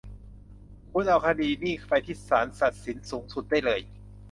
[0.91, 3.81] คุณเอาคดีนี่เข้าไปที่ศาลตัดสินสูงสุดได้เลย